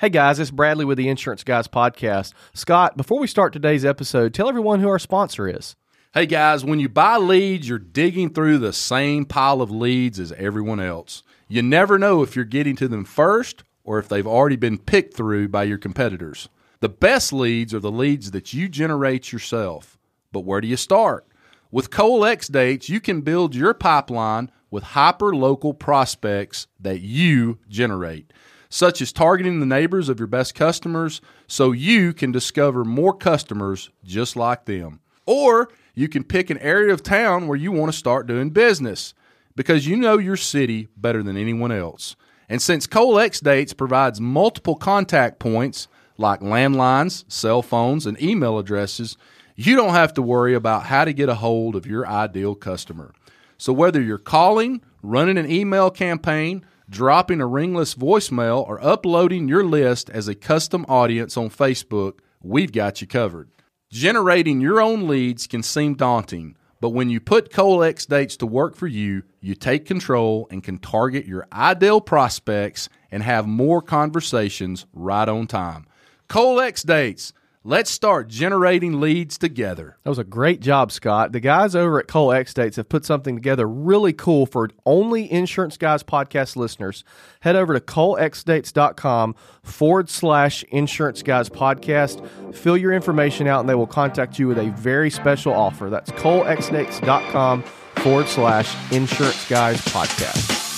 [0.00, 2.32] Hey guys, it's Bradley with the Insurance Guys podcast.
[2.54, 5.76] Scott, before we start today's episode, tell everyone who our sponsor is.
[6.14, 10.32] Hey guys, when you buy leads, you're digging through the same pile of leads as
[10.32, 11.22] everyone else.
[11.48, 15.12] You never know if you're getting to them first or if they've already been picked
[15.12, 16.48] through by your competitors.
[16.80, 19.98] The best leads are the leads that you generate yourself.
[20.32, 21.26] But where do you start?
[21.70, 28.32] With Cole X-Dates, you can build your pipeline with hyper local prospects that you generate
[28.70, 33.90] such as targeting the neighbors of your best customers so you can discover more customers
[34.04, 35.00] just like them.
[35.26, 39.12] Or you can pick an area of town where you want to start doing business
[39.56, 42.16] because you know your city better than anyone else.
[42.48, 49.16] And since Cole X-Dates provides multiple contact points like landlines, cell phones, and email addresses,
[49.56, 53.12] you don't have to worry about how to get a hold of your ideal customer.
[53.58, 59.64] So whether you're calling, running an email campaign, dropping a ringless voicemail, or uploading your
[59.64, 63.48] list as a custom audience on Facebook, we've got you covered.
[63.90, 68.74] Generating your own leads can seem daunting, but when you put Cole X-Dates to work
[68.74, 74.86] for you, you take control and can target your ideal prospects and have more conversations
[74.92, 75.86] right on time.
[76.28, 77.32] Cole X-Dates
[77.62, 79.98] Let's start generating leads together.
[80.02, 81.32] That was a great job, Scott.
[81.32, 85.76] The guys over at Cole X-Dates have put something together really cool for only Insurance
[85.76, 87.04] Guys podcast listeners.
[87.40, 92.26] Head over to colexdates.com forward slash Insurance Guys podcast.
[92.54, 95.90] Fill your information out and they will contact you with a very special offer.
[95.90, 97.62] That's colexdates.com
[97.96, 100.69] forward slash Insurance Guys podcast.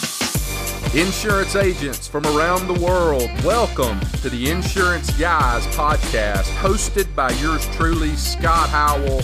[0.95, 7.67] Insurance agents from around the world, welcome to the Insurance Guys podcast, hosted by yours
[7.75, 9.23] truly, Scott Howell,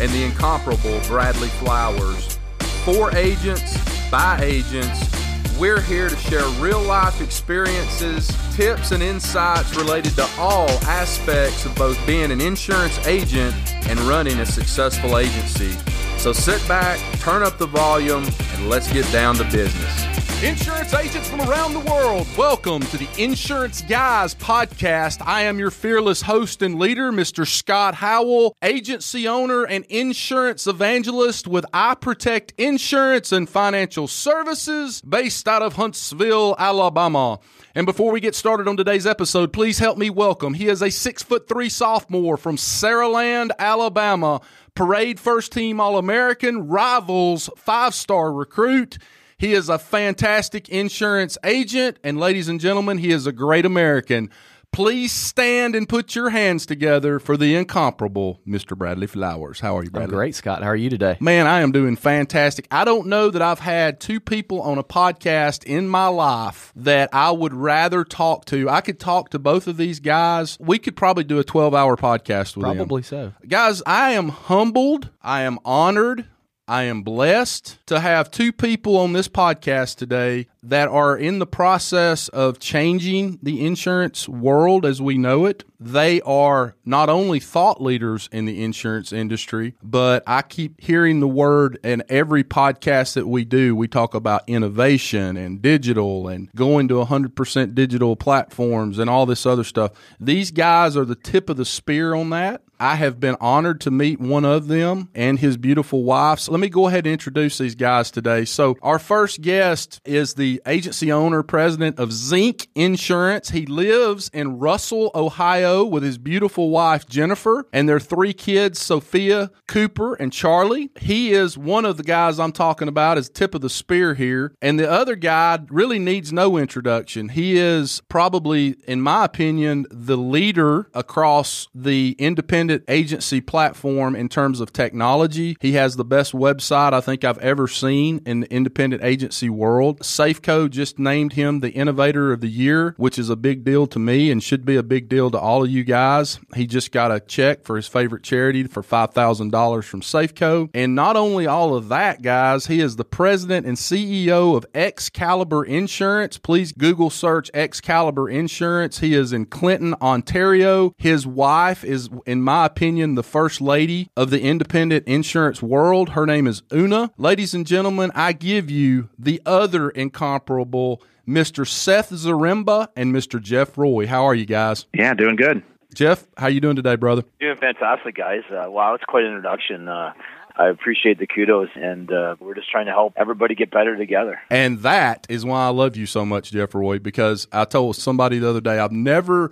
[0.00, 2.38] and the incomparable Bradley Flowers.
[2.84, 3.76] For agents,
[4.12, 5.10] by agents,
[5.58, 11.74] we're here to share real life experiences, tips, and insights related to all aspects of
[11.74, 13.56] both being an insurance agent
[13.88, 15.76] and running a successful agency.
[16.18, 20.04] So sit back, turn up the volume, and let's get down to business.
[20.42, 25.24] Insurance agents from around the world, welcome to the Insurance Guys podcast.
[25.24, 27.46] I am your fearless host and leader, Mr.
[27.46, 35.46] Scott Howell, agency owner and insurance evangelist with I Protect Insurance and Financial Services, based
[35.46, 37.38] out of Huntsville, Alabama.
[37.74, 40.54] And before we get started on today's episode, please help me welcome.
[40.54, 44.40] He is a six foot three sophomore from Saraland, Alabama,
[44.78, 48.96] parade first team All American, rivals five star recruit.
[49.36, 54.30] He is a fantastic insurance agent, and ladies and gentlemen, he is a great American.
[54.72, 58.76] Please stand and put your hands together for the incomparable Mr.
[58.78, 59.58] Bradley Flowers.
[59.58, 60.12] How are you, Bradley?
[60.12, 60.62] I'm great, Scott.
[60.62, 61.16] How are you today?
[61.20, 62.68] Man, I am doing fantastic.
[62.70, 67.08] I don't know that I've had two people on a podcast in my life that
[67.12, 68.68] I would rather talk to.
[68.70, 70.56] I could talk to both of these guys.
[70.60, 73.32] We could probably do a 12 hour podcast with Probably them.
[73.40, 73.48] so.
[73.48, 75.10] Guys, I am humbled.
[75.22, 76.26] I am honored.
[76.68, 81.46] I am blessed to have two people on this podcast today that are in the
[81.46, 85.64] process of changing the insurance world as we know it.
[85.80, 91.28] They are not only thought leaders in the insurance industry, but I keep hearing the
[91.28, 93.74] word in every podcast that we do.
[93.74, 99.46] We talk about innovation and digital and going to 100% digital platforms and all this
[99.46, 99.92] other stuff.
[100.20, 102.60] These guys are the tip of the spear on that.
[102.80, 106.38] I have been honored to meet one of them and his beautiful wife.
[106.40, 108.44] So let me go ahead and introduce these guys today.
[108.44, 113.50] So our first guest is the agency owner, president of Zinc Insurance.
[113.50, 119.50] He lives in Russell, Ohio with his beautiful wife, Jennifer, and their three kids, Sophia,
[119.66, 120.90] Cooper, and Charlie.
[121.00, 124.54] He is one of the guys I'm talking about as tip of the spear here.
[124.62, 127.30] And the other guy really needs no introduction.
[127.30, 134.60] He is probably, in my opinion, the leader across the independent agency platform in terms
[134.60, 135.56] of technology.
[135.60, 140.00] He has the best website I think I've ever seen in the independent agency world.
[140.00, 143.98] Safeco just named him the Innovator of the Year, which is a big deal to
[143.98, 146.38] me and should be a big deal to all of you guys.
[146.54, 150.70] He just got a check for his favorite charity for $5,000 from Safeco.
[150.74, 155.64] And not only all of that, guys, he is the president and CEO of Excalibur
[155.64, 156.38] Insurance.
[156.38, 158.98] Please Google search Excalibur Insurance.
[158.98, 160.94] He is in Clinton, Ontario.
[160.98, 166.10] His wife is, in my opinion, the first lady of the independent insurance world.
[166.10, 167.10] Her name is Una.
[167.16, 171.66] Ladies and gentlemen, I give you the other incomparable incomparable Mr.
[171.66, 173.40] Seth Zaremba and Mr.
[173.40, 174.06] Jeff Roy.
[174.06, 174.86] How are you guys?
[174.94, 175.62] Yeah, doing good.
[175.94, 177.22] Jeff, how you doing today, brother?
[177.40, 178.42] Doing fantastic, guys.
[178.50, 179.88] Uh, wow, it's quite an introduction.
[179.88, 180.12] Uh,
[180.56, 184.40] I appreciate the kudos, and uh, we're just trying to help everybody get better together.
[184.50, 188.38] And that is why I love you so much, Jeff Roy, because I told somebody
[188.38, 189.50] the other day I've never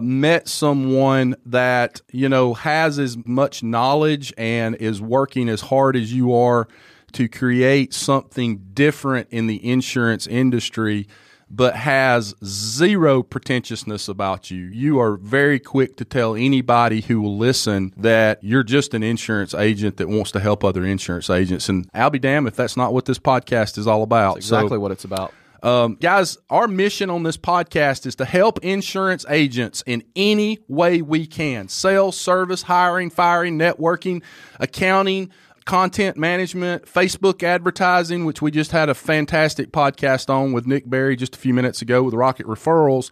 [0.00, 6.12] met someone that you know has as much knowledge and is working as hard as
[6.12, 6.68] you are
[7.12, 11.06] to create something different in the insurance industry
[11.50, 14.66] but has zero pretentiousness about you.
[14.66, 19.54] You are very quick to tell anybody who will listen that you're just an insurance
[19.54, 21.68] agent that wants to help other insurance agents.
[21.68, 24.34] And I'll be damned if that's not what this podcast is all about.
[24.34, 25.32] That's exactly so, what it's about.
[25.62, 31.02] Um, guys, our mission on this podcast is to help insurance agents in any way
[31.02, 34.22] we can sales, service, hiring, firing, networking,
[34.60, 35.30] accounting
[35.68, 41.14] content management, Facebook advertising, which we just had a fantastic podcast on with Nick Berry
[41.14, 43.10] just a few minutes ago with Rocket Referrals.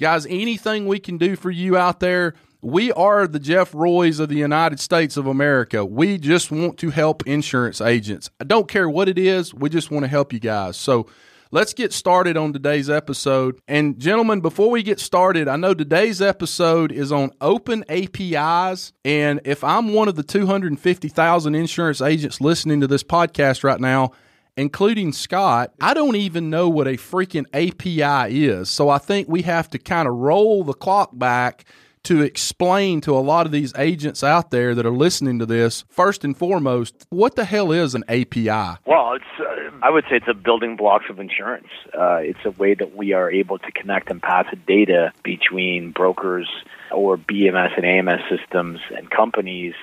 [0.00, 4.28] Guys, anything we can do for you out there, we are the Jeff Roys of
[4.30, 5.84] the United States of America.
[5.84, 8.30] We just want to help insurance agents.
[8.40, 10.76] I don't care what it is, we just want to help you guys.
[10.76, 11.06] So,
[11.52, 13.60] let's get started on today's episode.
[13.68, 18.92] And, gentlemen, before we get started, I know today's episode is on open APIs.
[19.04, 24.12] And if I'm one of the 250,000 insurance agents listening to this podcast right now,
[24.56, 28.70] including Scott, I don't even know what a freaking API is.
[28.70, 31.64] So I think we have to kind of roll the clock back
[32.04, 35.84] to explain to a lot of these agents out there that are listening to this,
[35.88, 38.78] first and foremost, what the hell is an API?
[38.86, 41.68] Well, it's uh, I would say it's a building blocks of insurance.
[41.96, 46.48] Uh, it's a way that we are able to connect and pass data between brokers
[46.90, 49.74] or BMS and AMS systems and companies,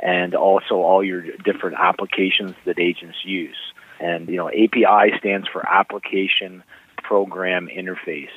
[0.00, 3.56] and also all your different applications that agents use.
[4.00, 6.62] And you know, API stands for Application
[7.02, 8.28] Program Interface.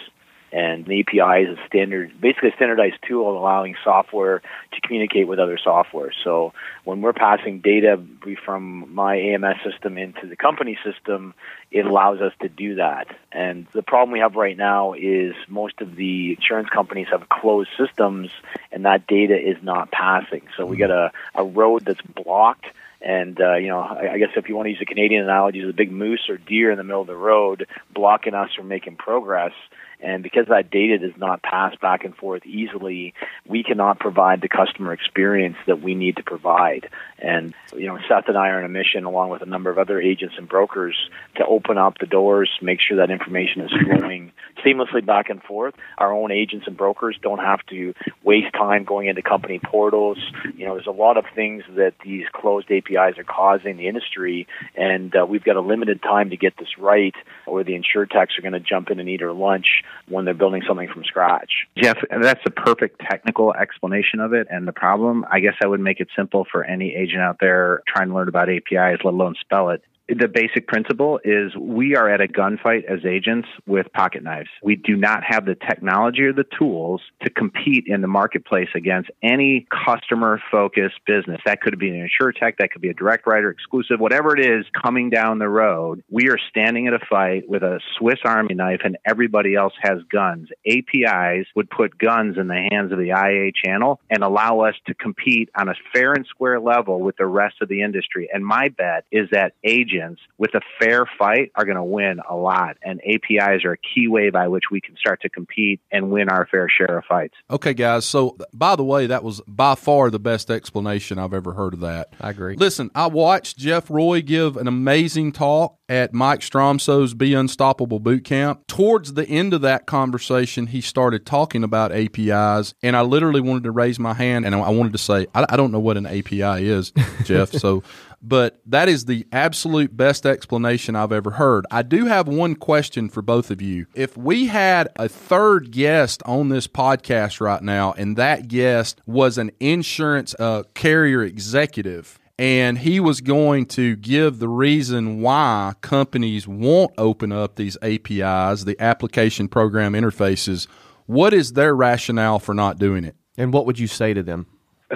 [0.51, 4.41] And the API is a standard, basically a standardized tool allowing software
[4.73, 6.11] to communicate with other software.
[6.23, 6.53] So
[6.83, 8.01] when we're passing data
[8.45, 11.33] from my AMS system into the company system,
[11.71, 13.07] it allows us to do that.
[13.31, 17.69] And the problem we have right now is most of the insurance companies have closed
[17.77, 18.31] systems
[18.71, 20.41] and that data is not passing.
[20.57, 22.65] So we got a, a road that's blocked
[23.01, 25.59] and uh, you know, I, I guess if you want to use a Canadian analogy,
[25.59, 28.67] there's a big moose or deer in the middle of the road blocking us from
[28.67, 29.53] making progress.
[30.01, 33.13] And because that data does not pass back and forth easily,
[33.45, 36.89] we cannot provide the customer experience that we need to provide.
[37.19, 39.77] And, you know, Seth and I are on a mission, along with a number of
[39.77, 40.95] other agents and brokers,
[41.35, 44.31] to open up the doors, make sure that information is flowing
[44.65, 45.75] seamlessly back and forth.
[45.97, 47.93] Our own agents and brokers don't have to
[48.23, 50.17] waste time going into company portals.
[50.55, 54.47] You know, there's a lot of things that these closed APIs are causing the industry,
[54.75, 58.41] and uh, we've got a limited time to get this right, or the InsurTechs are
[58.41, 61.67] going to jump in and eat our lunch when they're building something from scratch.
[61.77, 65.25] Jeff, that's a perfect technical explanation of it and the problem.
[65.31, 68.27] I guess I would make it simple for any agent out there trying to learn
[68.27, 72.85] about APIs, let alone spell it the basic principle is we are at a gunfight
[72.85, 74.49] as agents with pocket knives.
[74.63, 79.11] We do not have the technology or the tools to compete in the marketplace against
[79.21, 81.39] any customer focused business.
[81.45, 84.65] That could be an InsurTech, that could be a direct writer, exclusive, whatever it is
[84.81, 86.03] coming down the road.
[86.09, 89.99] We are standing at a fight with a Swiss Army knife and everybody else has
[90.11, 90.49] guns.
[90.67, 94.95] APIs would put guns in the hands of the IA channel and allow us to
[94.95, 98.27] compete on a fair and square level with the rest of the industry.
[98.33, 102.19] And my bet is that agents agents with a fair fight are going to win
[102.29, 102.77] a lot.
[102.81, 106.29] And APIs are a key way by which we can start to compete and win
[106.29, 107.35] our fair share of fights.
[107.49, 108.05] Okay, guys.
[108.05, 111.79] So, by the way, that was by far the best explanation I've ever heard of
[111.81, 112.13] that.
[112.19, 112.55] I agree.
[112.55, 118.23] Listen, I watched Jeff Roy give an amazing talk at Mike Stromsoe's Be Unstoppable boot
[118.23, 118.67] camp.
[118.67, 123.63] Towards the end of that conversation, he started talking about APIs, and I literally wanted
[123.63, 126.05] to raise my hand and I wanted to say, I, I don't know what an
[126.05, 126.93] API is,
[127.23, 127.51] Jeff.
[127.53, 127.83] so
[128.21, 131.65] but that is the absolute best explanation I've ever heard.
[131.71, 133.87] I do have one question for both of you.
[133.95, 139.37] If we had a third guest on this podcast right now, and that guest was
[139.37, 146.47] an insurance uh, carrier executive, and he was going to give the reason why companies
[146.47, 150.67] won't open up these APIs, the application program interfaces.
[151.05, 153.15] What is their rationale for not doing it?
[153.37, 154.47] And what would you say to them?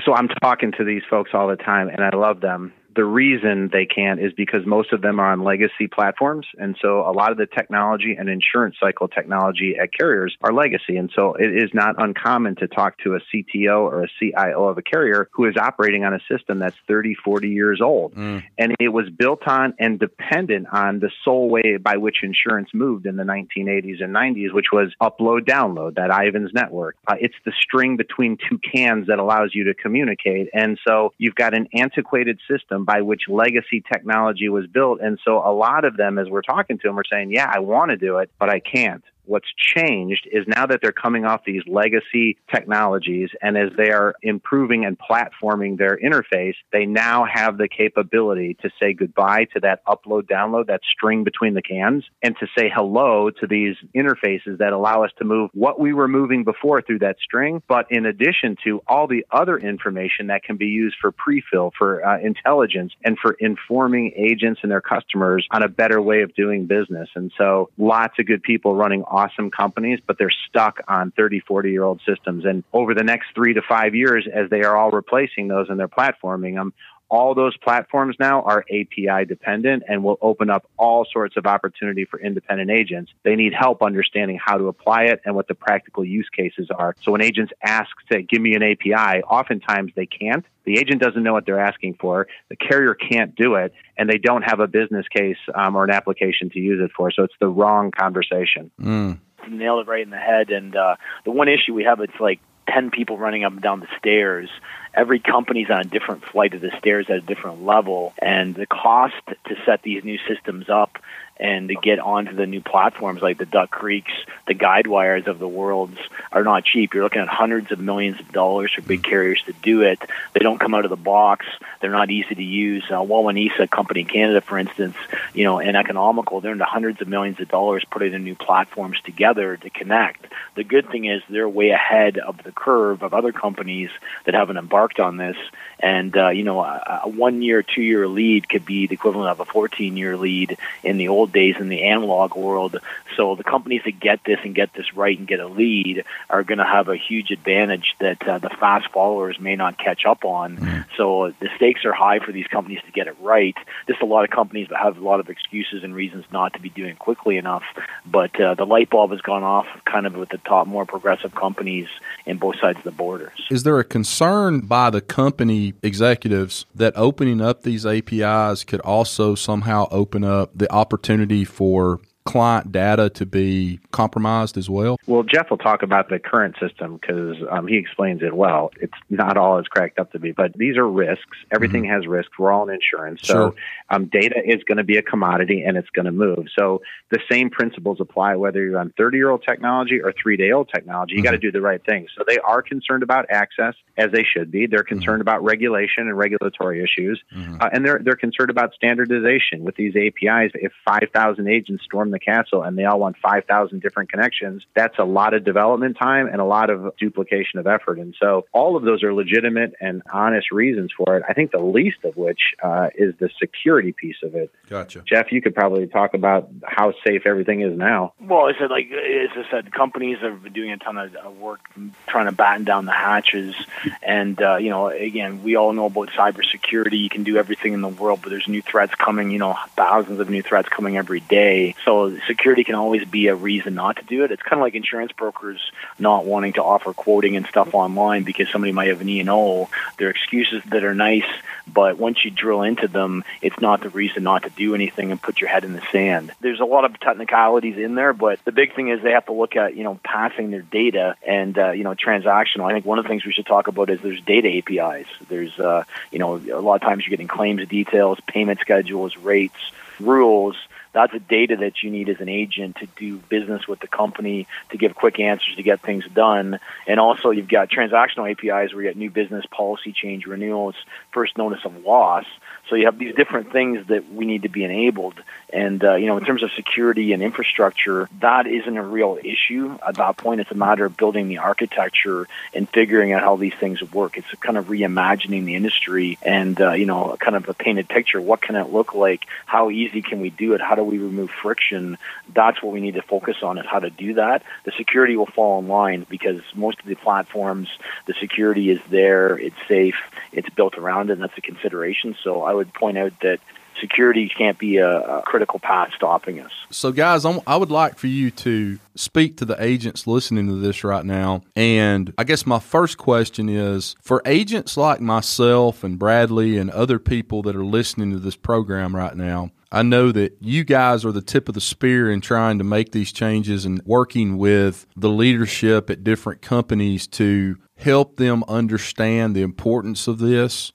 [0.05, 3.69] So I'm talking to these folks all the time, and I love them the reason
[3.71, 6.47] they can't is because most of them are on legacy platforms.
[6.57, 10.97] And so a lot of the technology and insurance cycle technology at carriers are legacy.
[10.97, 14.77] And so it is not uncommon to talk to a CTO or a CIO of
[14.77, 18.15] a carrier who is operating on a system that's 30, 40 years old.
[18.15, 18.43] Mm.
[18.57, 23.05] And it was built on and dependent on the sole way by which insurance moved
[23.05, 26.95] in the 1980s and 90s, which was upload, download, that Ivans network.
[27.07, 30.49] Uh, it's the string between two cans that allows you to communicate.
[30.53, 34.99] And so you've got an antiquated system by which legacy technology was built.
[35.01, 37.59] And so a lot of them, as we're talking to them, are saying, yeah, I
[37.59, 41.41] want to do it, but I can't what's changed is now that they're coming off
[41.45, 47.57] these legacy technologies and as they are improving and platforming their interface, they now have
[47.57, 52.35] the capability to say goodbye to that upload download, that string between the cans, and
[52.39, 56.43] to say hello to these interfaces that allow us to move what we were moving
[56.43, 60.67] before through that string, but in addition to all the other information that can be
[60.67, 65.67] used for pre-fill, for uh, intelligence, and for informing agents and their customers on a
[65.67, 67.09] better way of doing business.
[67.15, 71.71] And so lots of good people running awesome companies, but they're stuck on 30, 40
[71.71, 72.45] year old systems.
[72.45, 75.79] And over the next three to five years, as they are all replacing those and
[75.79, 76.73] they're platforming them,
[77.13, 82.05] all those platforms now are API dependent and will open up all sorts of opportunity
[82.05, 83.11] for independent agents.
[83.21, 86.95] They need help understanding how to apply it and what the practical use cases are.
[87.03, 90.43] So when agents ask to give me an API, oftentimes they can't.
[90.65, 92.25] The agent doesn't know what they're asking for.
[92.49, 95.91] The carrier can't do it, and they don't have a business case um, or an
[95.91, 97.11] application to use it for.
[97.11, 98.71] So it's the wrong conversation.
[98.81, 99.19] Mm.
[99.51, 100.49] Nailed it right in the head.
[100.49, 103.79] And uh, the one issue we have, it's like 10 people running up and down
[103.79, 104.49] the stairs.
[104.93, 108.67] Every company's on a different flight of the stairs at a different level, and the
[108.67, 110.97] cost to set these new systems up
[111.37, 114.11] and to get onto the new platforms like the Duck Creeks,
[114.47, 115.97] the Guidewires of the worlds
[116.31, 116.93] are not cheap.
[116.93, 119.99] You're looking at hundreds of millions of dollars for big carriers to do it.
[120.33, 121.45] They don't come out of the box.
[121.81, 122.83] They're not easy to use.
[122.89, 124.95] Uh, Wawanesa company in Canada, for instance,
[125.33, 128.99] you know, and economical, they're into hundreds of millions of dollars putting the new platforms
[129.01, 130.27] together to connect.
[130.55, 133.89] The good thing is they're way ahead of the curve of other companies
[134.25, 135.37] that haven't embarked on this.
[135.79, 139.45] And uh, you know, a, a one-year, two-year lead could be the equivalent of a
[139.45, 142.77] 14-year lead in the old days in the analog world.
[143.15, 146.43] So the companies that get this and get this right and get a lead are
[146.43, 150.25] going to have a huge advantage that uh, the fast followers may not catch up
[150.25, 150.57] on.
[150.57, 150.81] Mm-hmm.
[150.97, 153.55] So the stakes are high for these companies to get it right.
[153.87, 156.59] Just a lot of companies that have a lot of excuses and reasons not to
[156.59, 157.63] be doing quickly enough.
[158.05, 161.35] But uh, the light bulb has gone off kind of with the top, more progressive
[161.35, 161.87] companies
[162.25, 163.47] in both sides of the borders.
[163.49, 169.35] Is there a concern by the company executives that opening up these APIs could also
[169.35, 171.12] somehow open up the opportunity
[171.43, 174.97] for client data to be compromised as well?
[175.07, 178.71] Well, Jeff will talk about the current system because um, he explains it well.
[178.79, 181.37] It's not all it's cracked up to be, but these are risks.
[181.53, 181.93] Everything mm-hmm.
[181.93, 182.31] has risks.
[182.39, 183.21] We're all in insurance.
[183.23, 183.55] So sure.
[183.89, 186.47] um, data is going to be a commodity and it's going to move.
[186.57, 190.51] So the same principles apply whether you're on 30 year old technology or three day
[190.51, 191.15] old technology.
[191.15, 191.25] You mm-hmm.
[191.25, 192.07] got to do the right thing.
[192.17, 194.67] So they are concerned about access as they should be.
[194.67, 195.29] They're concerned mm-hmm.
[195.29, 197.21] about regulation and regulatory issues.
[197.35, 197.57] Mm-hmm.
[197.61, 200.51] Uh, and they're, they're concerned about standardization with these APIs.
[200.55, 205.03] If 5,000 agents storm the castle and they all want 5,000 different connections, that's a
[205.03, 207.99] lot of development time and a lot of duplication of effort.
[207.99, 211.23] And so all of those are legitimate and honest reasons for it.
[211.27, 214.51] I think the least of which uh, is the security piece of it.
[214.69, 215.03] Gotcha.
[215.05, 218.13] Jeff, you could probably talk about how safe everything is now.
[218.19, 221.59] Well, I said, like, as I said, companies have been doing a ton of work
[222.07, 223.55] trying to batten down the hatches.
[224.01, 226.99] And, uh, you know, again, we all know about cybersecurity.
[226.99, 230.19] You can do everything in the world, but there's new threats coming, you know, thousands
[230.19, 231.75] of new threats coming every day.
[231.85, 234.31] So security can always be a reason not to do it.
[234.31, 235.59] It's kind of like insurance brokers
[235.99, 239.29] not wanting to offer quoting and stuff online because somebody might have an E and
[239.29, 239.69] O.
[239.97, 241.27] They're excuses that are nice,
[241.67, 245.21] but once you drill into them, it's not the reason not to do anything and
[245.21, 246.31] put your head in the sand.
[246.41, 249.33] There's a lot of technicalities in there, but the big thing is they have to
[249.33, 252.69] look at you know passing their data and uh, you know transactional.
[252.69, 255.07] I think one of the things we should talk about is there's data APIs.
[255.27, 259.71] There's uh, you know a lot of times you're getting claims details, payment schedules, rates,
[259.99, 260.55] rules
[260.93, 264.47] that's the data that you need as an agent to do business with the company,
[264.69, 266.59] to give quick answers, to get things done.
[266.87, 270.75] And also, you've got transactional APIs where you get new business policy change, renewals,
[271.11, 272.25] first notice of loss.
[272.69, 275.15] So you have these different things that we need to be enabled.
[275.51, 279.77] And, uh, you know, in terms of security and infrastructure, that isn't a real issue.
[279.85, 283.53] At that point, it's a matter of building the architecture and figuring out how these
[283.59, 284.17] things work.
[284.17, 288.21] It's kind of reimagining the industry and, uh, you know, kind of a painted picture.
[288.21, 289.25] What can it look like?
[289.45, 290.61] How easy can we do it?
[290.61, 291.97] How do we remove friction?
[292.33, 294.43] That's what we need to focus on is how to do that.
[294.63, 297.69] The security will fall in line because most of the platforms,
[298.05, 299.95] the security is there, it's safe,
[300.31, 302.15] it's built around it, and that's a consideration.
[302.23, 303.39] So I would point out that
[303.79, 306.51] security can't be a, a critical path stopping us.
[306.69, 310.55] So, guys, I'm, i would like for you to speak to the agents listening to
[310.55, 311.41] this right now.
[311.55, 316.99] And I guess my first question is for agents like myself and Bradley and other
[316.99, 319.51] people that are listening to this program right now.
[319.71, 322.91] I know that you guys are the tip of the spear in trying to make
[322.91, 329.41] these changes and working with the leadership at different companies to help them understand the
[329.41, 330.71] importance of this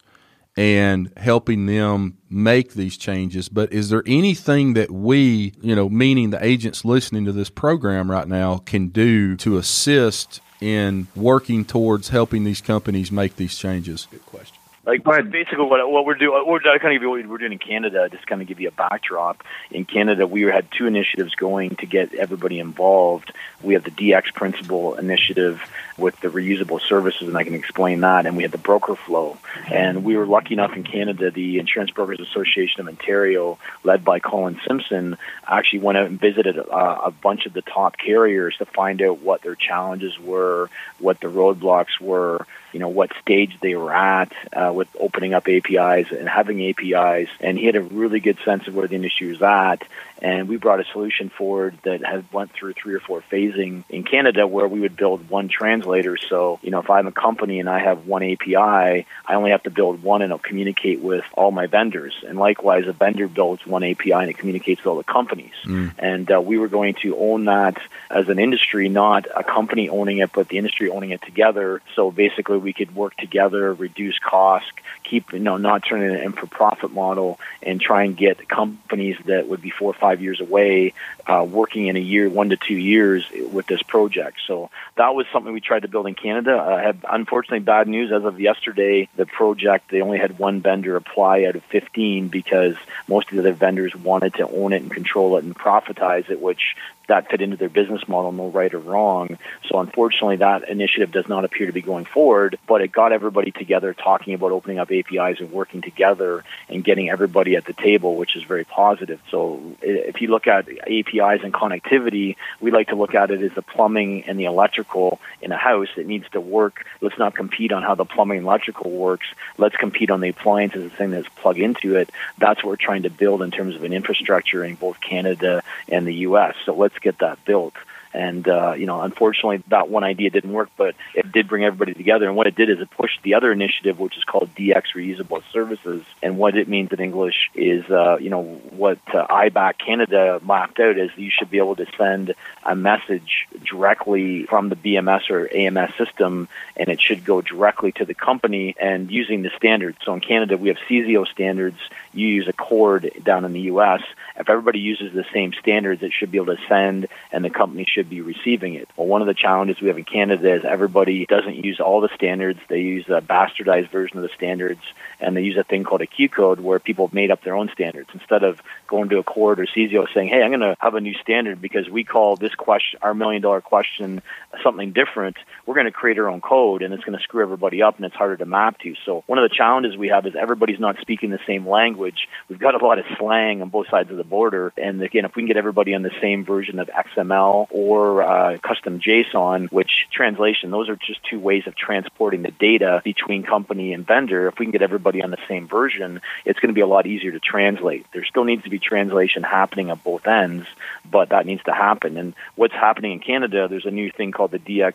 [0.59, 3.49] and helping them make these changes.
[3.49, 8.11] But is there anything that we, you know, meaning the agents listening to this program
[8.11, 14.09] right now, can do to assist in working towards helping these companies make these changes?
[14.11, 14.57] Good question.
[14.85, 17.59] Like basically, what, what we're doing, we're kind of give you what we're doing in
[17.59, 18.09] Canada.
[18.11, 19.45] Just kind of give you a backdrop.
[19.71, 23.33] In Canada, we had two initiatives going to get everybody involved.
[23.62, 25.62] We have the DX Principle initiative
[25.99, 28.26] with the reusable services, and I can explain that.
[28.26, 29.37] And we had the broker flow,
[29.71, 31.31] and we were lucky enough in Canada.
[31.31, 36.57] The Insurance Brokers Association of Ontario, led by Colin Simpson, actually went out and visited
[36.57, 41.21] a, a bunch of the top carriers to find out what their challenges were, what
[41.21, 46.11] the roadblocks were you know what stage they were at uh, with opening up APIs
[46.11, 49.43] and having APIs, and he had a really good sense of where the industry was
[49.43, 49.83] at.
[50.21, 54.02] And we brought a solution forward that had went through three or four phasing in
[54.02, 55.49] Canada, where we would build one
[55.88, 56.16] translator.
[56.16, 59.62] So you know, if I'm a company and I have one API, I only have
[59.64, 62.14] to build one, and it'll communicate with all my vendors.
[62.26, 65.54] And likewise, a vendor builds one API and it communicates with all the companies.
[65.64, 65.92] Mm.
[65.99, 67.78] And uh, we were going to own that
[68.11, 71.80] as an industry, not a company owning it, but the industry owning it together.
[71.95, 74.71] So basically we could work together, reduce costs,
[75.04, 79.16] keep you know not turning it into a profit model, and try and get companies
[79.26, 80.95] that would be four or five years away
[81.26, 84.38] uh, working in a year, one to two years with this project.
[84.47, 86.57] So that was something we tried to build in Canada.
[86.59, 89.09] I have unfortunately bad news as of yesterday.
[89.17, 92.77] The project they only had one vendor apply out of 15 because
[93.09, 96.41] most of the other vendors wanted to own it and control it and profitize it,
[96.41, 96.77] which
[97.09, 99.38] that fit into their business model, no right or wrong.
[99.69, 103.50] So unfortunately, that initiative does not appear to be going forward, but it got everybody
[103.50, 108.17] together talking about opening up APIs and working together and getting everybody at the table,
[108.17, 109.21] which is very positive.
[109.31, 113.53] So if you look at APIs and connectivity, we like to look at it as
[113.55, 115.88] the plumbing and the electrical in a house.
[115.97, 116.85] It needs to work.
[117.00, 119.27] Let's not compete on how the plumbing and electrical works.
[119.57, 122.11] Let's compete on the appliances, the thing that's plugged into it.
[122.37, 126.07] That's what we're trying to build in terms of an infrastructure in both Canada and
[126.07, 126.55] the U.S.
[126.65, 127.75] So let's get that built.
[128.14, 131.95] And uh, you know, unfortunately, that one idea didn't work, but it did bring everybody
[131.95, 132.26] together.
[132.26, 135.42] And what it did is it pushed the other initiative, which is called DX Reusable
[135.53, 136.03] Services.
[136.23, 140.81] And what it means in English is, uh, you know, what uh, IBAC Canada mapped
[140.81, 145.49] out is you should be able to send a message directly from the BMS or
[145.55, 149.99] AMS system, and it should go directly to the company and using the standards.
[150.05, 151.79] So in Canada, we have CSIO standards.
[152.18, 154.02] You use a cord down in the U.S.
[154.37, 157.87] If everybody uses the same standards, it should be able to send, and the company
[157.88, 158.88] should be receiving it.
[158.96, 162.09] Well, one of the challenges we have in Canada is everybody doesn't use all the
[162.14, 162.59] standards.
[162.68, 164.81] They use a bastardized version of the standards,
[165.20, 167.54] and they use a thing called a Q code where people have made up their
[167.54, 168.11] own standards.
[168.12, 171.14] Instead of going to ACORD or CSIO saying, hey, I'm going to have a new
[171.14, 174.22] standard because we call this question, our million dollar question,
[174.62, 177.83] something different, we're going to create our own code, and it's going to screw everybody
[177.83, 178.94] up, and it's harder to map to.
[179.04, 182.08] So one of the challenges we have is everybody's not speaking the same language.
[182.49, 185.35] We've got a lot of slang on both sides of the border, and again, if
[185.35, 189.71] we can get everybody on the same version of XML or or uh, custom JSON,
[189.73, 194.47] which translation, those are just two ways of transporting the data between company and vendor.
[194.49, 197.07] If we can get everybody on the same version, it's going to be a lot
[197.07, 198.07] easier to translate.
[198.12, 200.66] There still needs to be translation happening at both ends,
[201.11, 202.16] but that needs to happen.
[202.16, 204.94] And what's happening in Canada, there's a new thing called the DX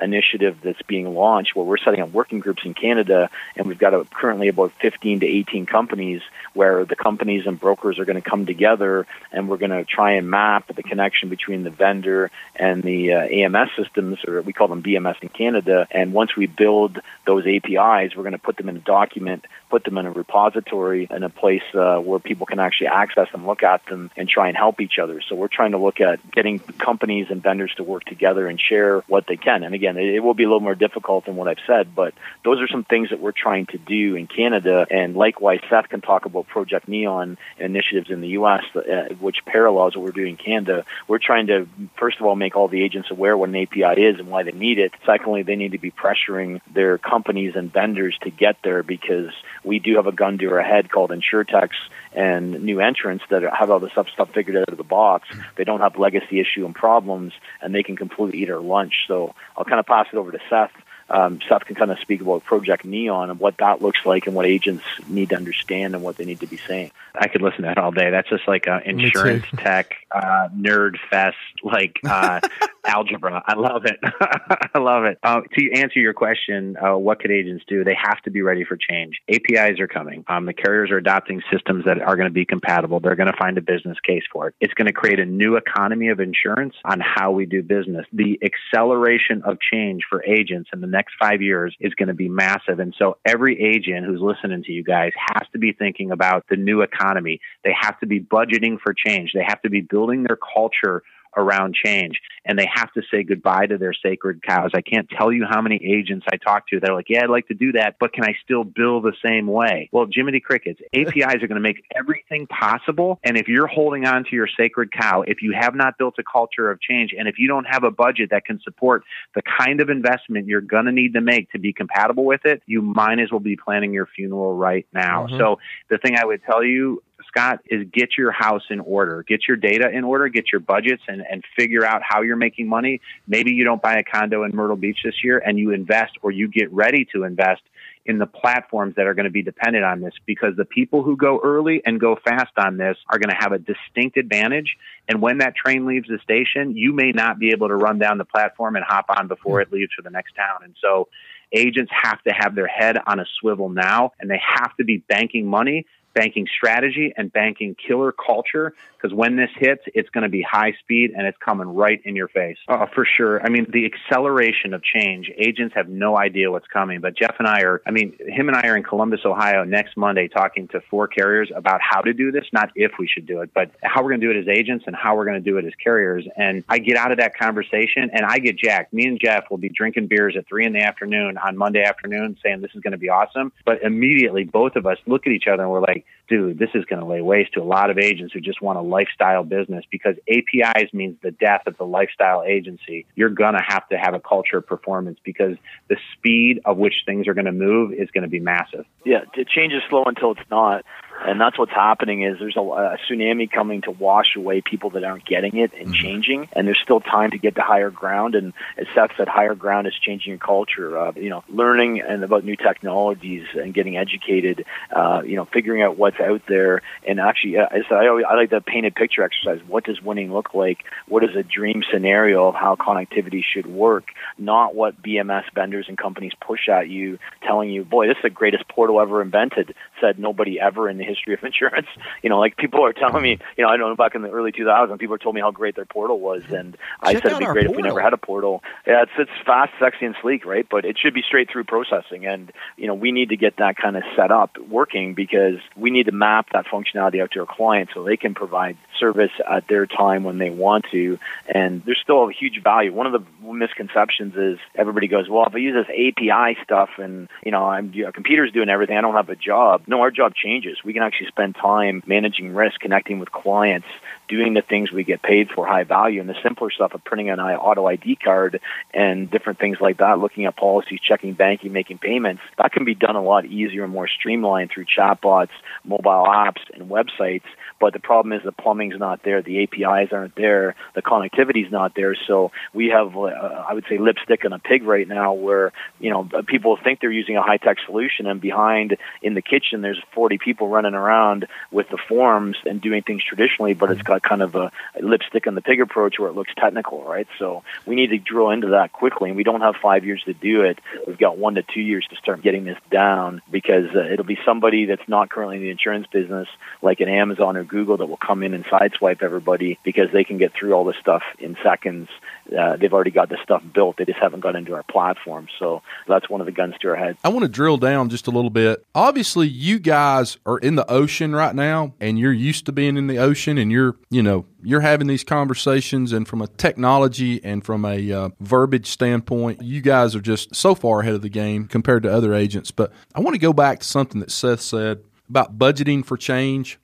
[0.00, 3.94] initiative that's being launched where we're setting up working groups in Canada, and we've got
[3.94, 6.22] a, currently about 15 to 18 companies
[6.54, 10.12] where the companies and brokers are going to come together, and we're going to try
[10.12, 14.68] and map the connection between the vendor and the uh, AMS systems, or we call
[14.68, 15.86] them BMS in Canada.
[15.90, 19.84] And once we build those APIs, we're going to put them in a document, put
[19.84, 23.62] them in a repository, in a place uh, where people can actually access them, look
[23.62, 25.20] at them, and try and help each other.
[25.20, 29.00] So we're trying to look at getting companies and vendors to work together and share
[29.08, 29.64] what they can.
[29.64, 32.14] And again, it, it will be a little more difficult than what I've said, but
[32.44, 34.86] those are some things that we're trying to do in Canada.
[34.90, 39.96] And likewise, Seth can talk about Project Neon initiatives in the U.S., uh, which parallels
[39.96, 40.84] what we're doing in Canada.
[41.08, 41.68] We're trying to,
[41.98, 44.52] first of all, make all the agents aware what an API is and why they
[44.52, 44.92] need it.
[45.06, 49.32] Secondly, they need to be pressuring their companies and vendors to get there because
[49.64, 51.70] we do have a gun to our head called InsurTechs
[52.14, 55.28] and new entrants that have all this stuff, stuff figured out of the box.
[55.56, 59.04] They don't have legacy issue and problems, and they can completely eat our lunch.
[59.08, 60.72] So I'll kind of pass it over to Seth
[61.10, 64.34] um, Seth can kind of speak about Project Neon and what that looks like and
[64.34, 66.92] what agents need to understand and what they need to be saying.
[67.14, 68.10] I could listen to that all day.
[68.10, 72.40] That's just like an insurance tech uh, nerd fest, like uh,
[72.84, 73.42] algebra.
[73.46, 73.98] I love it.
[74.74, 75.18] I love it.
[75.22, 77.84] Uh, to answer your question, uh, what could agents do?
[77.84, 79.20] They have to be ready for change.
[79.28, 80.24] APIs are coming.
[80.28, 83.00] Um, the carriers are adopting systems that are going to be compatible.
[83.00, 84.54] They're going to find a business case for it.
[84.60, 88.06] It's going to create a new economy of insurance on how we do business.
[88.12, 92.28] The acceleration of change for agents in the next five years is going to be
[92.28, 92.78] massive.
[92.78, 96.56] And so every agent who's listening to you guys has to be thinking about the
[96.56, 97.40] new economy.
[97.64, 99.32] They have to be budgeting for change.
[99.34, 101.02] They have to be building their culture
[101.36, 104.70] around change and they have to say goodbye to their sacred cows.
[104.74, 107.30] I can't tell you how many agents I talk to that are like, yeah, I'd
[107.30, 109.88] like to do that, but can I still bill the same way?
[109.92, 113.18] Well, Jiminy Crickets, APIs are going to make everything possible.
[113.24, 116.22] And if you're holding on to your sacred cow, if you have not built a
[116.22, 119.80] culture of change, and if you don't have a budget that can support the kind
[119.80, 123.18] of investment you're going to need to make to be compatible with it, you might
[123.18, 125.26] as well be planning your funeral right now.
[125.26, 125.38] Mm-hmm.
[125.38, 129.48] So the thing I would tell you Scott, is get your house in order, get
[129.48, 133.00] your data in order, get your budgets, and, and figure out how you're making money.
[133.26, 136.30] Maybe you don't buy a condo in Myrtle Beach this year and you invest or
[136.30, 137.62] you get ready to invest
[138.06, 141.16] in the platforms that are going to be dependent on this because the people who
[141.16, 144.76] go early and go fast on this are going to have a distinct advantage.
[145.08, 148.18] And when that train leaves the station, you may not be able to run down
[148.18, 150.60] the platform and hop on before it leaves for the next town.
[150.64, 151.08] And so
[151.52, 154.98] agents have to have their head on a swivel now and they have to be
[154.98, 158.74] banking money banking strategy and banking killer culture
[159.04, 162.16] because when this hits, it's going to be high speed and it's coming right in
[162.16, 162.56] your face.
[162.68, 163.42] Uh, for sure.
[163.44, 167.00] I mean, the acceleration of change, agents have no idea what's coming.
[167.00, 169.98] But Jeff and I are, I mean, him and I are in Columbus, Ohio next
[169.98, 173.42] Monday talking to four carriers about how to do this, not if we should do
[173.42, 175.50] it, but how we're going to do it as agents and how we're going to
[175.50, 176.26] do it as carriers.
[176.38, 178.94] And I get out of that conversation and I get jacked.
[178.94, 182.38] Me and Jeff will be drinking beers at three in the afternoon on Monday afternoon
[182.42, 183.52] saying this is going to be awesome.
[183.66, 186.84] But immediately both of us look at each other and we're like, dude, this is
[186.84, 189.84] going to lay waste to a lot of agents who just want a lifestyle business
[189.90, 193.06] because APIs means the death of the lifestyle agency.
[193.14, 195.56] You're going to have to have a culture of performance because
[195.88, 198.86] the speed of which things are going to move is going to be massive.
[199.04, 200.84] Yeah, change is slow until it's not
[201.22, 205.04] and that's what's happening is there's a, a, tsunami coming to wash away people that
[205.04, 205.94] aren't getting it and mm-hmm.
[205.94, 206.48] changing.
[206.52, 208.34] And there's still time to get to higher ground.
[208.34, 212.24] And as Seth said higher ground is changing your culture uh, you know learning and
[212.24, 216.82] about new technologies and getting educated uh, you know figuring out what's out there.
[217.06, 219.60] And actually uh, I, always, I like the painted picture exercise.
[219.66, 220.84] What does winning look like?
[221.08, 224.08] What is a dream scenario of how connectivity should work?
[224.38, 228.30] Not what BMS vendors and companies push at you telling you boy this is the
[228.30, 229.74] greatest portal ever invented
[230.04, 231.86] said nobody ever in the history of insurance.
[232.22, 234.52] You know, like people are telling me, you know, I know back in the early
[234.52, 237.66] 2000s, people told me how great their portal was, and I said it'd be great
[237.66, 237.72] portal.
[237.72, 238.62] if we never had a portal.
[238.86, 240.66] Yeah, it's it's fast, sexy, and sleek, right?
[240.68, 243.76] But it should be straight through processing, and you know, we need to get that
[243.76, 247.46] kind of set up working because we need to map that functionality out to our
[247.46, 251.18] clients so they can provide service at their time when they want to.
[251.52, 252.92] And there's still a huge value.
[252.92, 257.28] One of the misconceptions is everybody goes, well, if I use this API stuff and
[257.44, 259.82] you know, I'm you know, computer's doing everything, I don't have a job.
[259.86, 260.78] No, our job changes.
[260.84, 263.86] We can actually spend time managing risk, connecting with clients,
[264.28, 267.30] doing the things we get paid for high value and the simpler stuff of printing
[267.30, 268.60] an auto ID card
[268.92, 272.94] and different things like that, looking at policies, checking banking, making payments, that can be
[272.94, 275.50] done a lot easier and more streamlined through chatbots,
[275.84, 277.44] mobile apps, and websites.
[277.84, 281.94] But the problem is the plumbing's not there, the APIs aren't there, the connectivity's not
[281.94, 282.16] there.
[282.26, 285.70] So we have, uh, I would say, lipstick on a pig right now, where
[286.00, 289.82] you know people think they're using a high tech solution, and behind in the kitchen
[289.82, 294.22] there's 40 people running around with the forms and doing things traditionally, but it's got
[294.22, 297.28] kind of a lipstick on the pig approach where it looks technical, right?
[297.38, 300.32] So we need to drill into that quickly, and we don't have five years to
[300.32, 300.78] do it.
[301.06, 304.38] We've got one to two years to start getting this down because uh, it'll be
[304.46, 306.48] somebody that's not currently in the insurance business,
[306.80, 310.38] like an Amazon or Google, that will come in and sideswipe everybody because they can
[310.38, 312.08] get through all this stuff in seconds.
[312.56, 313.96] Uh, they've already got the stuff built.
[313.96, 315.48] They just haven't got into our platform.
[315.58, 317.16] So that's one of the guns to our head.
[317.24, 318.86] I want to drill down just a little bit.
[318.94, 323.08] Obviously, you guys are in the ocean right now, and you're used to being in
[323.08, 327.64] the ocean, and you're, you know, you're having these conversations, and from a technology and
[327.64, 331.66] from a uh, verbiage standpoint, you guys are just so far ahead of the game
[331.66, 332.70] compared to other agents.
[332.70, 336.78] But I want to go back to something that Seth said about budgeting for change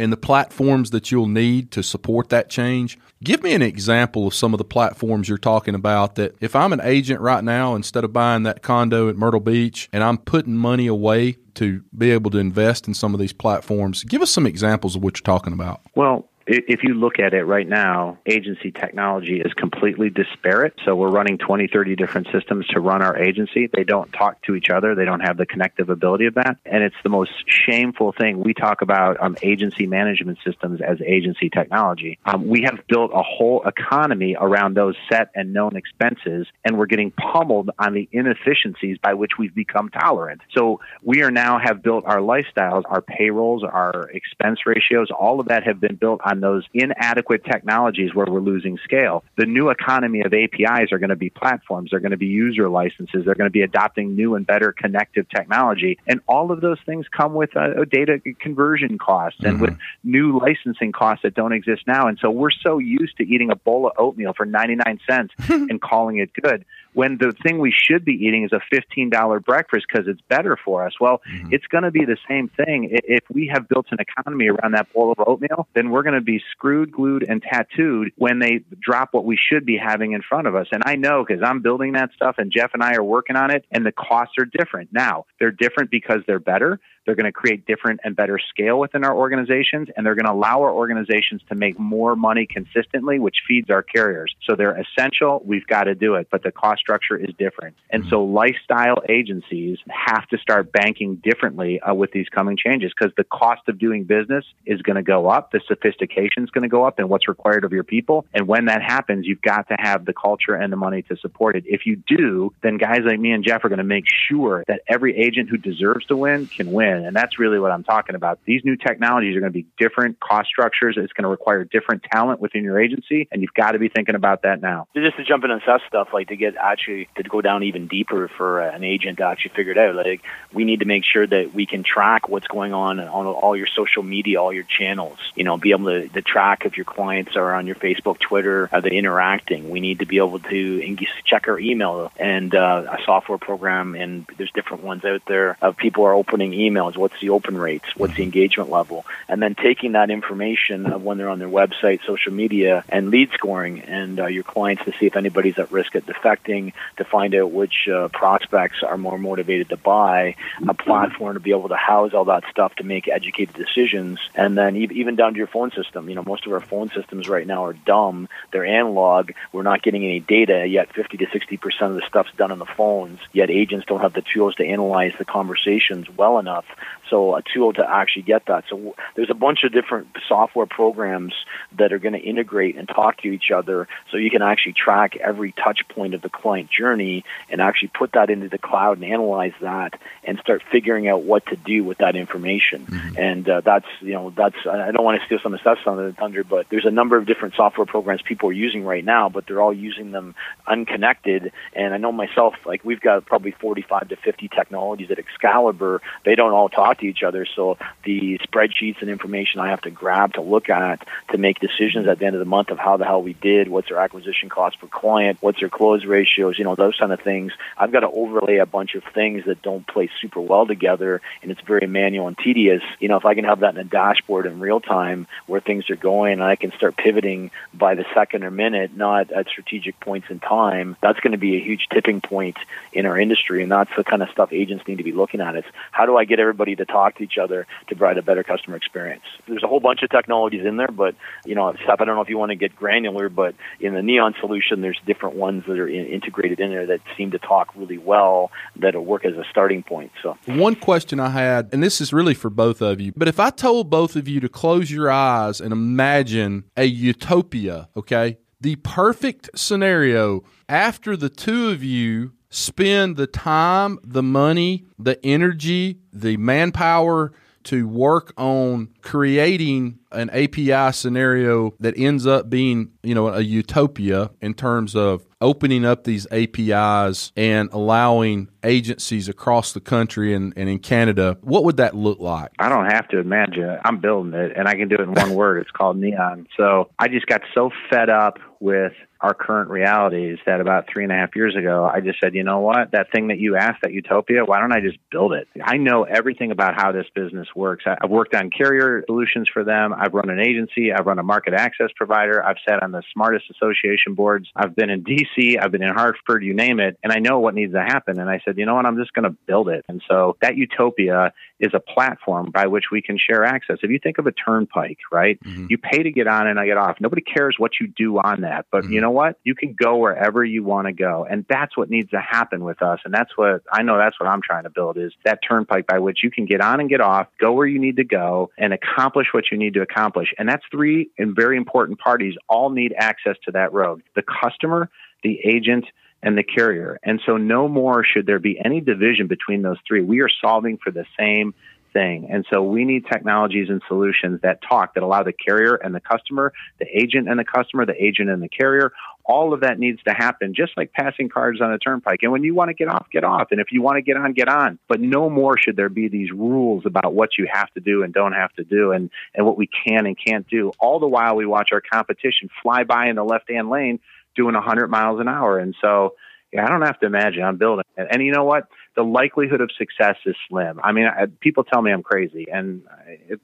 [0.00, 2.98] and the platforms that you'll need to support that change.
[3.22, 6.72] Give me an example of some of the platforms you're talking about that if I'm
[6.72, 10.56] an agent right now, instead of buying that condo at Myrtle Beach and I'm putting
[10.56, 14.46] money away to be able to invest in some of these platforms, give us some
[14.46, 15.82] examples of what you're talking about.
[15.94, 20.74] Well, if you look at it right now, agency technology is completely disparate.
[20.84, 23.68] So we're running 20, 30 different systems to run our agency.
[23.72, 24.94] They don't talk to each other.
[24.96, 26.56] They don't have the connective ability of that.
[26.66, 28.42] And it's the most shameful thing.
[28.42, 32.18] We talk about um, agency management systems as agency technology.
[32.24, 36.86] Um, we have built a whole economy around those set and known expenses, and we're
[36.86, 40.40] getting pummeled on the inefficiencies by which we've become tolerant.
[40.56, 45.48] So we are now have built our lifestyles, our payrolls, our expense ratios, all of
[45.48, 49.24] that have been built on those inadequate technologies where we're losing scale.
[49.36, 52.68] The new economy of APIs are going to be platforms, they're going to be user
[52.68, 55.98] licenses, they're going to be adopting new and better connective technology.
[56.06, 59.62] And all of those things come with a, a data conversion costs and mm-hmm.
[59.62, 62.08] with new licensing costs that don't exist now.
[62.08, 65.80] And so we're so used to eating a bowl of oatmeal for 99 cents and
[65.80, 70.08] calling it good when the thing we should be eating is a $15 breakfast because
[70.08, 70.94] it's better for us.
[71.00, 71.52] Well, mm-hmm.
[71.52, 72.90] it's going to be the same thing.
[72.90, 76.20] If we have built an economy around that bowl of oatmeal, then we're going to
[76.20, 80.46] be screwed, glued, and tattooed when they drop what we should be having in front
[80.46, 80.66] of us.
[80.72, 83.50] And I know because I'm building that stuff and Jeff and I are working on
[83.50, 84.90] it, and the costs are different.
[84.92, 89.04] Now, they're different because they're better, they're going to create different and better scale within
[89.04, 93.38] our organizations, and they're going to allow our organizations to make more money consistently, which
[93.48, 94.32] feeds our carriers.
[94.46, 95.42] So they're essential.
[95.44, 97.74] We've got to do it, but the cost structure is different.
[97.90, 103.12] And so lifestyle agencies have to start banking differently uh, with these coming changes because
[103.16, 106.68] the cost of doing business is going to go up, the sophistication is going to
[106.68, 108.24] go up, and what's required of your people.
[108.32, 111.56] And when that happens, you've got to have the culture and the money to support
[111.56, 111.64] it.
[111.66, 114.82] If you do, then guys like me and Jeff are going to make sure that
[114.86, 117.06] every agent who deserves to win can win in.
[117.06, 118.38] And that's really what I'm talking about.
[118.44, 120.96] These new technologies are going to be different cost structures.
[120.98, 123.28] It's going to require different talent within your agency.
[123.30, 124.88] And you've got to be thinking about that now.
[124.94, 127.86] Just to jump in and assess stuff, like to get actually to go down even
[127.88, 129.94] deeper for an agent to actually figure it out.
[129.94, 133.56] Like we need to make sure that we can track what's going on on all
[133.56, 135.18] your social media, all your channels.
[135.34, 138.68] You know, be able to, to track if your clients are on your Facebook, Twitter,
[138.72, 139.70] are they interacting?
[139.70, 144.26] We need to be able to check our email and uh, a software program, and
[144.36, 148.14] there's different ones out there of people are opening emails what's the open rates, what's
[148.14, 152.32] the engagement level, and then taking that information of when they're on their website, social
[152.32, 156.04] media, and lead scoring, and uh, your clients to see if anybody's at risk of
[156.06, 161.40] defecting, to find out which uh, prospects are more motivated to buy, a platform to
[161.40, 165.32] be able to house all that stuff to make educated decisions, and then even down
[165.32, 166.08] to your phone system.
[166.08, 169.32] You know, most of our phone systems right now are dumb; they're analog.
[169.52, 170.92] We're not getting any data yet.
[170.92, 173.18] Fifty to sixty percent of the stuff's done on the phones.
[173.32, 176.64] Yet agents don't have the tools to analyze the conversations well enough
[177.08, 178.64] so a tool to actually get that.
[178.68, 181.34] So there's a bunch of different software programs
[181.76, 185.16] that are going to integrate and talk to each other, so you can actually track
[185.16, 189.04] every touch point of the client journey and actually put that into the cloud and
[189.04, 192.86] analyze that and start figuring out what to do with that information.
[192.86, 193.18] Mm-hmm.
[193.18, 195.86] And uh, that's you know that's I don't want to steal some of the stuff
[195.86, 199.04] on the thunder, but there's a number of different software programs people are using right
[199.04, 200.34] now, but they're all using them
[200.66, 201.52] unconnected.
[201.74, 206.00] And I know myself, like we've got probably 45 to 50 technologies at Excalibur.
[206.24, 207.46] They don't all talk to each other.
[207.46, 212.06] So the spreadsheets and information I have to grab to look at to make decisions
[212.06, 214.48] at the end of the month of how the hell we did, what's their acquisition
[214.48, 217.52] cost per client, what's their close ratios, you know, those kind of things.
[217.76, 221.50] I've got to overlay a bunch of things that don't play super well together and
[221.50, 222.82] it's very manual and tedious.
[222.98, 225.90] You know, if I can have that in a dashboard in real time where things
[225.90, 229.98] are going and I can start pivoting by the second or minute, not at strategic
[230.00, 232.56] points in time, that's going to be a huge tipping point
[232.92, 233.62] in our industry.
[233.62, 235.56] And that's the kind of stuff agents need to be looking at.
[235.56, 238.42] Is how do I get everybody to talk to each other to provide a better
[238.42, 239.22] customer experience.
[239.48, 241.14] There's a whole bunch of technologies in there, but
[241.46, 244.02] you know, Seth, I don't know if you want to get granular, but in the
[244.02, 247.68] Neon solution, there's different ones that are in, integrated in there that seem to talk
[247.76, 250.12] really well that'll work as a starting point.
[250.22, 253.40] So one question I had, and this is really for both of you, but if
[253.40, 258.76] I told both of you to close your eyes and imagine a utopia, okay, the
[258.76, 266.36] perfect scenario after the two of you spend the time, the money, the energy, the
[266.36, 267.32] manpower
[267.62, 274.30] to work on creating an API scenario that ends up being, you know, a utopia
[274.40, 280.68] in terms of opening up these APIs and allowing agencies across the country and, and
[280.68, 282.50] in Canada, what would that look like?
[282.58, 283.78] I don't have to imagine.
[283.84, 285.58] I'm building it and I can do it in one word.
[285.60, 286.48] It's called Neon.
[286.56, 291.12] So I just got so fed up with our current realities that about three and
[291.12, 293.82] a half years ago, I just said, you know what, that thing that you asked,
[293.82, 295.46] that utopia, why don't I just build it?
[295.62, 297.84] I know everything about how this business works.
[297.86, 299.92] I've worked on carrier solutions for them.
[299.92, 300.92] I've run an agency.
[300.92, 302.42] I've run a market access provider.
[302.42, 304.48] I've sat on the smartest association boards.
[304.56, 305.62] I've been in DC.
[305.62, 306.98] I've been in Hartford, you name it.
[307.02, 308.18] And I know what needs to happen.
[308.18, 309.84] And I said, you know what, I'm just going to build it.
[309.88, 313.78] And so that utopia is a platform by which we can share access.
[313.82, 315.38] If you think of a turnpike, right?
[315.44, 315.66] Mm-hmm.
[315.68, 316.96] You pay to get on and I get off.
[317.00, 318.64] Nobody cares what you do on that.
[318.72, 318.92] But mm-hmm.
[318.94, 319.38] you know what?
[319.44, 321.26] You can go wherever you want to go.
[321.28, 323.00] And that's what needs to happen with us.
[323.04, 325.98] And that's what I know that's what I'm trying to build is that turnpike by
[325.98, 328.72] which you can get on and get off, go where you need to go and
[328.72, 330.32] accomplish what you need to accomplish.
[330.38, 334.02] And that's three and very important parties all need access to that road.
[334.14, 334.90] The customer,
[335.22, 335.86] the agent,
[336.22, 336.98] and the carrier.
[337.02, 340.02] And so no more should there be any division between those three.
[340.02, 341.54] We are solving for the same
[341.92, 342.28] thing.
[342.30, 346.00] And so we need technologies and solutions that talk, that allow the carrier and the
[346.00, 348.92] customer, the agent and the customer, the agent and the carrier.
[349.24, 352.20] All of that needs to happen, just like passing cars on a turnpike.
[352.22, 353.48] And when you want to get off, get off.
[353.50, 354.78] And if you want to get on, get on.
[354.88, 358.12] But no more should there be these rules about what you have to do and
[358.12, 360.72] don't have to do and, and what we can and can't do.
[360.78, 364.00] All the while we watch our competition fly by in the left hand lane
[364.36, 365.58] doing 100 miles an hour.
[365.58, 366.14] And so,
[366.52, 367.42] yeah, I don't have to imagine.
[367.42, 368.08] I'm building it.
[368.10, 368.68] And you know what?
[368.96, 370.80] The likelihood of success is slim.
[370.82, 372.82] I mean, I, people tell me I'm crazy, and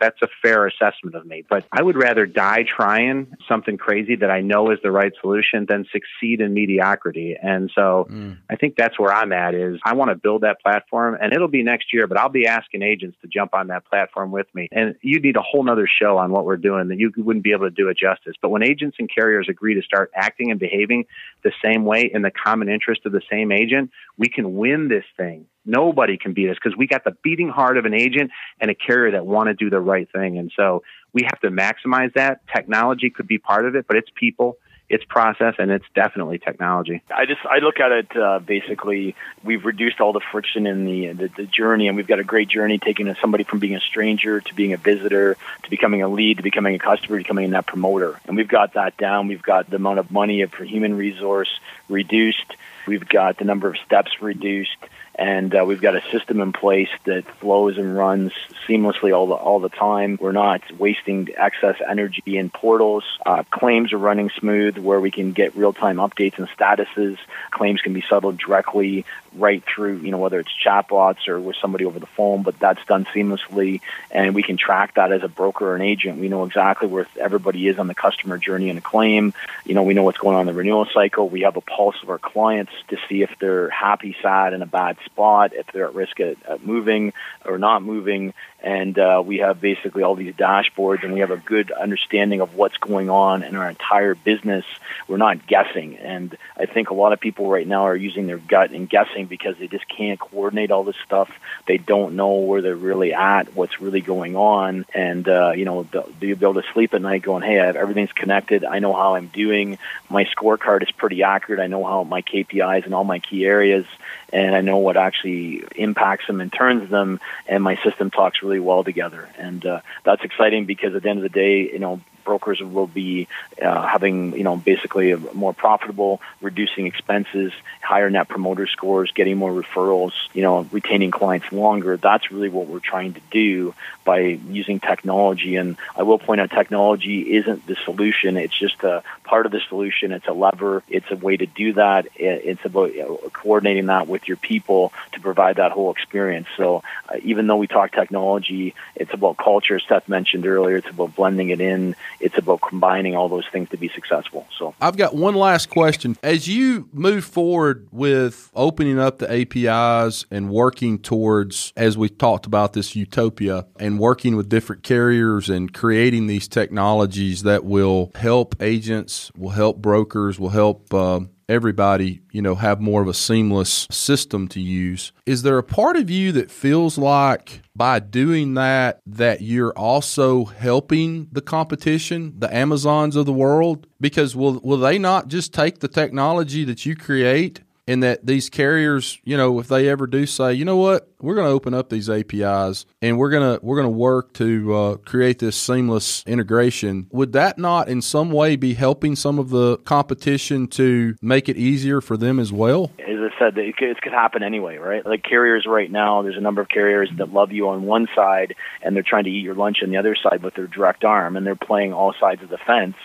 [0.01, 1.45] that's a fair assessment of me.
[1.49, 5.67] But I would rather die trying something crazy that I know is the right solution
[5.69, 7.37] than succeed in mediocrity.
[7.41, 8.39] And so mm.
[8.51, 9.55] I think that's where I'm at.
[9.55, 12.07] Is I want to build that platform, and it'll be next year.
[12.07, 15.37] But I'll be asking agents to jump on that platform with me, and you need
[15.37, 17.89] a whole nother show on what we're doing that you wouldn't be able to do
[17.89, 18.35] it justice.
[18.43, 21.05] But when agents and carriers agree to start acting and behaving
[21.45, 25.05] the same way in the common interest of the same agent, we can win this
[25.17, 25.46] thing.
[25.67, 28.75] Nobody can beat us because we got the beating heart of an agent and a
[28.75, 30.39] carrier that want to do the right thing.
[30.39, 32.41] And so we have to maximize that.
[32.55, 37.03] Technology could be part of it, but it's people it's process and it's definitely technology.
[37.11, 41.13] I just I look at it uh, basically we've reduced all the friction in the,
[41.13, 44.41] the, the journey and we've got a great journey taking somebody from being a stranger
[44.41, 47.67] to being a visitor to becoming a lead to becoming a customer to becoming net
[47.67, 49.27] promoter and we've got that down.
[49.27, 51.51] We've got the amount of money for human resource
[51.89, 52.55] reduced.
[52.87, 54.77] We've got the number of steps reduced
[55.19, 58.33] and uh, we've got a system in place that flows and runs
[58.69, 60.19] seamlessly all the all the time.
[60.21, 63.05] We're not wasting excess energy in portals.
[63.25, 67.17] Uh, claims are running smooth, where we can get real time updates and statuses.
[67.51, 69.07] Claims can be settled directly
[69.39, 72.85] right through, you know, whether it's chatbots or with somebody over the phone, but that's
[72.87, 76.19] done seamlessly, and we can track that as a broker or an agent.
[76.19, 79.35] We know exactly where everybody is on the customer journey and a claim.
[79.65, 81.29] You know, we know what's going on in the renewal cycle.
[81.29, 84.67] We have a pulse of our clients to see if they're happy, sad, in a
[84.67, 87.13] bad spot, if they're at risk at moving
[87.45, 88.33] or not moving,
[88.67, 92.57] and uh, we have basically all these dashboards and we have a good understanding of
[92.57, 94.65] what's going on in our entire business
[95.09, 98.39] we're not guessing and i think a lot of people right now are using their
[98.39, 101.31] gut and guessing because they just can't coordinate all this stuff.
[101.67, 104.87] They don't know where they're really at what's really going on.
[104.95, 107.67] And uh, you know do you be able to sleep at night going hey I
[107.67, 108.65] have, everything's connected.
[108.65, 109.79] I know how i'm doing.
[110.09, 111.61] My scorecard is pretty accurate.
[111.61, 113.87] I know how my kpis and all my key areas
[114.33, 118.61] and I know what actually impacts them and turns them, and my system talks really
[118.61, 119.29] well together.
[119.39, 122.87] And uh, that's exciting because at the end of the day, you know, brokers will
[122.87, 123.29] be
[123.63, 129.53] uh, having, you know, basically more profitable, reducing expenses, higher net promoter scores, getting more
[129.53, 131.97] referrals, you know, retaining clients longer.
[131.97, 135.57] That's really what we're trying to do by using technology.
[135.57, 138.37] And I will point out technology isn't the solution.
[138.37, 140.13] It's just a part of the solution.
[140.13, 140.83] It's a lever.
[140.89, 142.09] It's a way to do that.
[142.17, 142.93] It's about
[143.33, 146.49] coordinating that with your people to provide that whole experience.
[146.57, 149.79] So uh, even though we talk technology, it's about culture.
[149.81, 150.77] Seth mentioned earlier.
[150.77, 154.47] It's about blending it in it's about combining all those things to be successful.
[154.59, 156.17] So I've got one last question.
[156.23, 162.47] As you move forward with opening up the APIs and working towards, as we talked
[162.47, 168.61] about this utopia, and working with different carriers and creating these technologies that will help
[168.61, 173.87] agents, will help brokers, will help uh, everybody, you know, have more of a seamless
[173.91, 175.13] system to use.
[175.25, 180.45] Is there a part of you that feels like by doing that that you're also
[180.45, 183.87] helping the competition, the Amazons of the world?
[184.01, 188.51] Because will will they not just take the technology that you create and that these
[188.51, 191.73] carriers, you know, if they ever do say, you know what, we're going to open
[191.73, 195.57] up these APIs and we're going to we're going to work to uh, create this
[195.57, 197.07] seamless integration.
[197.13, 201.57] Would that not, in some way, be helping some of the competition to make it
[201.57, 202.91] easier for them as well?
[202.99, 205.07] As I said, it could, it could happen anyway, right?
[205.07, 208.55] Like carriers right now, there's a number of carriers that love you on one side
[208.83, 211.37] and they're trying to eat your lunch on the other side with their direct arm,
[211.37, 212.97] and they're playing all sides of the fence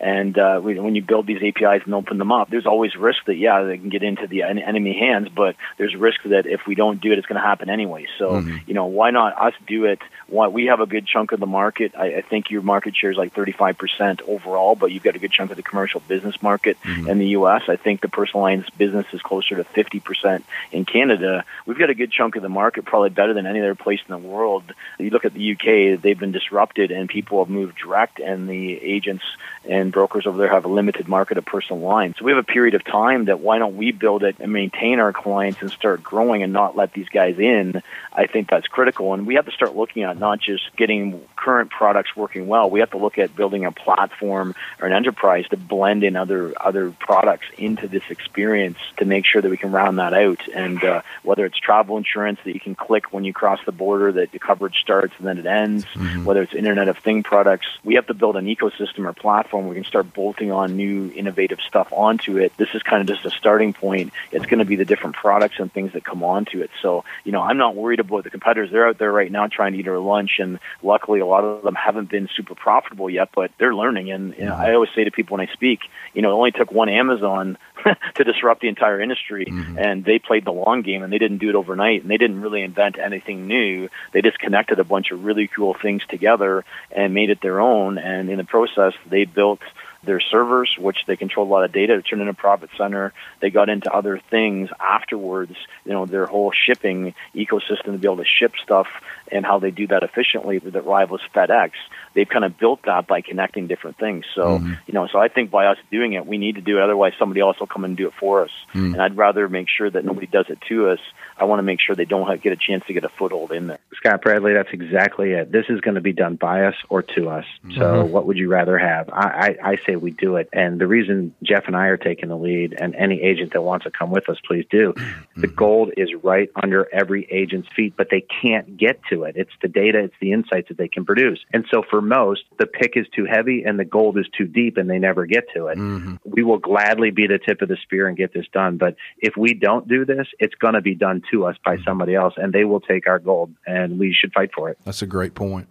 [0.00, 3.36] And uh, when you build these APIs and open them up, there's always risk that
[3.36, 7.02] yeah they can get into the enemy hands, but there's risk that if we don't
[7.02, 8.06] do it, it's going to happen anyway.
[8.18, 8.56] So mm-hmm.
[8.66, 10.00] you know why not us do it?
[10.26, 11.92] Why we have a good chunk of the market.
[11.94, 15.18] I, I think your market share is like 35 percent overall, but you've got a
[15.18, 17.06] good chunk of the commercial business market mm-hmm.
[17.06, 17.64] in the U.S.
[17.68, 21.44] I think the personal lines business is closer to 50 percent in Canada.
[21.66, 24.12] We've got a good chunk of the market, probably better than any other place in
[24.12, 24.64] the world.
[24.98, 28.80] You look at the UK; they've been disrupted, and people have moved direct, and the
[28.80, 29.24] agents
[29.68, 32.16] and brokers over there have a limited market of personal lines.
[32.18, 35.00] So we have a period of time that why don't we build it and maintain
[35.00, 37.82] our clients and start growing and not let these guys in?
[38.12, 39.14] I think that's critical.
[39.14, 42.68] And we have to start looking at not just getting current products working well.
[42.68, 46.52] We have to look at building a platform or an enterprise to blend in other
[46.60, 50.40] other products into this experience to make sure that we can round that out.
[50.54, 54.12] And uh, whether it's travel insurance that you can click when you cross the border
[54.12, 56.24] that the coverage starts and then it ends, mm-hmm.
[56.24, 59.76] whether it's Internet of Thing products, we have to build an ecosystem or platform we
[59.80, 62.56] can start bolting on new innovative stuff onto it.
[62.56, 64.12] This is kind of just a starting point.
[64.30, 66.70] It's going to be the different products and things that come onto it.
[66.82, 68.70] So, you know, I'm not worried about the competitors.
[68.70, 71.62] They're out there right now trying to eat our lunch, and luckily, a lot of
[71.62, 74.10] them haven't been super profitable yet, but they're learning.
[74.10, 75.80] And you know, I always say to people when I speak,
[76.12, 77.56] you know, it only took one Amazon
[78.14, 79.78] to disrupt the entire industry, mm-hmm.
[79.78, 82.40] and they played the long game, and they didn't do it overnight, and they didn't
[82.40, 83.88] really invent anything new.
[84.12, 87.98] They just connected a bunch of really cool things together and made it their own.
[87.98, 89.60] And in the process, they built
[90.02, 93.12] their servers, which they controlled a lot of data to turn into a profit center.
[93.40, 98.18] They got into other things afterwards, you know, their whole shipping ecosystem to be able
[98.18, 98.88] to ship stuff
[99.30, 101.72] and how they do that efficiently that rivals FedEx.
[102.14, 104.24] They've kind of built that by connecting different things.
[104.34, 104.72] So, mm-hmm.
[104.86, 106.82] you know, so I think by us doing it, we need to do it.
[106.82, 108.50] Otherwise, somebody else will come and do it for us.
[108.74, 108.94] Mm-hmm.
[108.94, 111.00] And I'd rather make sure that nobody does it to us.
[111.40, 113.52] I want to make sure they don't have, get a chance to get a foothold
[113.52, 113.78] in there.
[113.94, 115.50] Scott Bradley, that's exactly it.
[115.50, 117.46] This is going to be done by us or to us.
[117.64, 117.78] Mm-hmm.
[117.78, 119.08] So, what would you rather have?
[119.10, 120.48] I, I, I say we do it.
[120.52, 123.84] And the reason Jeff and I are taking the lead, and any agent that wants
[123.84, 124.94] to come with us, please do.
[125.36, 125.56] The mm-hmm.
[125.56, 129.36] gold is right under every agent's feet, but they can't get to it.
[129.36, 131.38] It's the data, it's the insights that they can produce.
[131.52, 134.76] And so for most, the pick is too heavy and the gold is too deep
[134.76, 135.78] and they never get to it.
[135.78, 136.16] Mm-hmm.
[136.24, 138.76] We will gladly be the tip of the spear and get this done.
[138.76, 141.84] But if we don't do this, it's going to be done to us by mm-hmm.
[141.84, 144.78] somebody else and they will take our gold and we should fight for it.
[144.84, 145.68] That's a great point.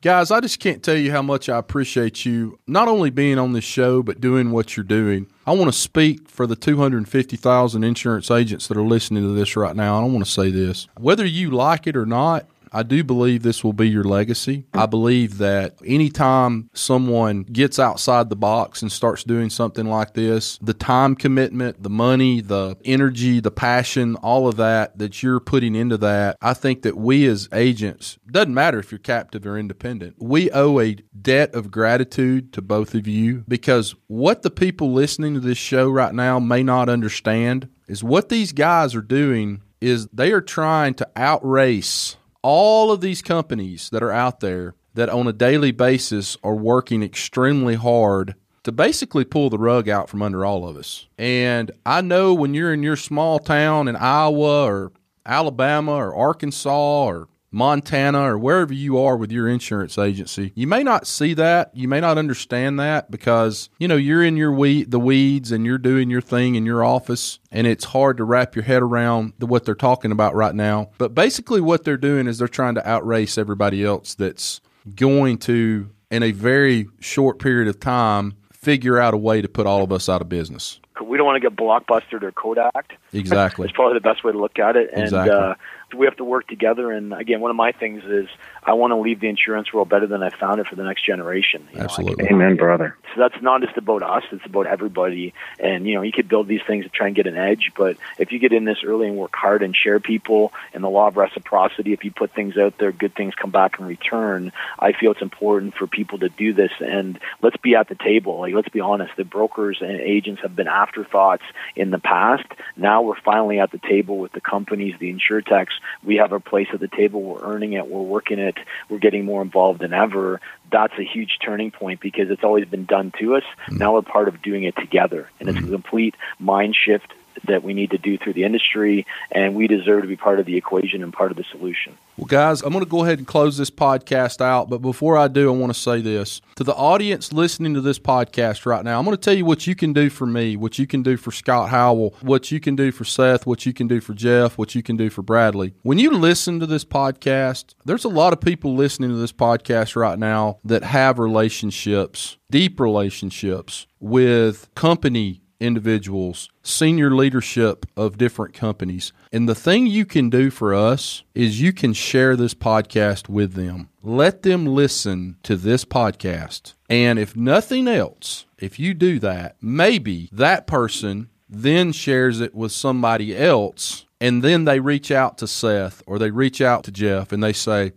[0.00, 3.52] Guys, I just can't tell you how much I appreciate you not only being on
[3.52, 5.26] this show, but doing what you're doing.
[5.44, 9.74] I want to speak for the 250,000 insurance agents that are listening to this right
[9.74, 9.98] now.
[9.98, 10.86] I don't want to say this.
[11.00, 14.66] Whether you like it or not, I do believe this will be your legacy.
[14.74, 20.58] I believe that anytime someone gets outside the box and starts doing something like this,
[20.58, 25.74] the time commitment, the money, the energy, the passion, all of that that you're putting
[25.74, 30.16] into that, I think that we as agents, doesn't matter if you're captive or independent,
[30.18, 35.34] we owe a debt of gratitude to both of you because what the people listening
[35.34, 40.08] to this show right now may not understand is what these guys are doing is
[40.08, 45.26] they are trying to outrace all of these companies that are out there that on
[45.26, 48.34] a daily basis are working extremely hard
[48.64, 51.06] to basically pull the rug out from under all of us.
[51.16, 54.92] And I know when you're in your small town in Iowa or
[55.24, 60.52] Alabama or Arkansas or Montana or wherever you are with your insurance agency.
[60.54, 64.36] You may not see that, you may not understand that because, you know, you're in
[64.36, 68.18] your weed, the weeds and you're doing your thing in your office and it's hard
[68.18, 70.90] to wrap your head around the, what they're talking about right now.
[70.98, 74.60] But basically what they're doing is they're trying to outrace everybody else that's
[74.94, 79.66] going to in a very short period of time figure out a way to put
[79.66, 82.98] all of us out of business we don't want to get blockbustered or Kodak.
[83.12, 83.64] Exactly.
[83.68, 84.90] it's probably the best way to look at it.
[84.92, 85.34] And exactly.
[85.34, 85.54] uh,
[85.96, 86.90] we have to work together.
[86.92, 88.28] And again, one of my things is
[88.68, 91.06] I want to leave the insurance world better than I found it for the next
[91.06, 91.66] generation.
[91.72, 92.24] You Absolutely.
[92.24, 92.98] Know, Amen, brother.
[93.14, 95.32] So that's not just about us; it's about everybody.
[95.58, 97.96] And you know, you could build these things to try and get an edge, but
[98.18, 101.08] if you get in this early and work hard and share people and the law
[101.08, 104.52] of reciprocity, if you put things out there, good things come back in return.
[104.78, 106.72] I feel it's important for people to do this.
[106.80, 108.40] And let's be at the table.
[108.40, 109.16] Like, let's be honest.
[109.16, 111.44] The brokers and agents have been afterthoughts
[111.74, 112.46] in the past.
[112.76, 115.72] Now we're finally at the table with the companies, the insurtechs.
[116.04, 117.22] We have a place at the table.
[117.22, 117.88] We're earning it.
[117.88, 118.57] We're working it.
[118.88, 120.40] We're getting more involved than ever.
[120.70, 123.44] That's a huge turning point because it's always been done to us.
[123.66, 123.78] Mm-hmm.
[123.78, 125.68] Now we're part of doing it together, and it's mm-hmm.
[125.68, 127.12] a complete mind shift
[127.46, 130.46] that we need to do through the industry, and we deserve to be part of
[130.46, 131.96] the equation and part of the solution.
[132.18, 134.68] Well, guys, I'm going to go ahead and close this podcast out.
[134.68, 138.00] But before I do, I want to say this to the audience listening to this
[138.00, 138.98] podcast right now.
[138.98, 141.16] I'm going to tell you what you can do for me, what you can do
[141.16, 144.58] for Scott Howell, what you can do for Seth, what you can do for Jeff,
[144.58, 145.74] what you can do for Bradley.
[145.82, 149.94] When you listen to this podcast, there's a lot of people listening to this podcast
[149.94, 159.12] right now that have relationships, deep relationships with company individuals, senior leadership of different companies.
[159.32, 163.54] And the thing you can do for us is you can share this podcast with
[163.54, 163.88] them.
[164.02, 166.74] Let them listen to this podcast.
[166.88, 172.72] And if nothing else, if you do that, maybe that person then shares it with
[172.72, 174.06] somebody else.
[174.20, 177.52] And then they reach out to Seth or they reach out to Jeff and they
[177.52, 177.92] say,